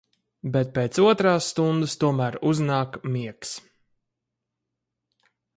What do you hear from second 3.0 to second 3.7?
miegs.